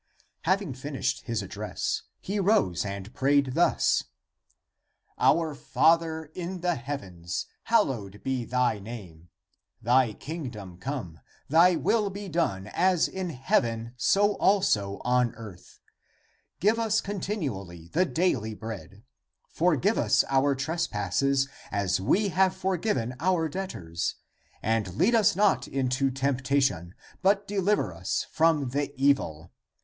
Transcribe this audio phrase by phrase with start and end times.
[0.45, 4.05] Having finished his address, he rose and prayed thus:"
[5.29, 9.29] Our Father in the heavens, hallowed be thy name;
[9.79, 11.19] thy Kingdom come;
[11.49, 15.79] thy will be done as in heaven, so also on earth;
[16.59, 23.47] <give us continually the daily bread;> forgive us our trespasses as we have forgiven our
[23.47, 24.15] debtors;
[24.63, 29.51] and lead us not into temptation, but deliver us from the evil.